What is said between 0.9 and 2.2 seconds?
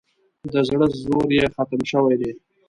زور یې ختم شوی